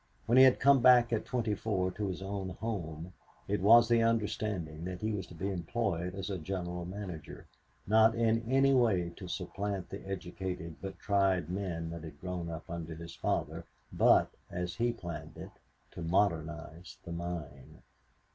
[0.25, 3.13] When he had come back at twenty four to his own home,
[3.47, 7.45] it was the understanding that he was to be employed as a general manager,
[7.85, 12.67] not in any way to supplant the educated but tried men that had grown up
[12.67, 15.51] under his father, but, as he planned it,
[15.91, 17.83] to modernize the mine.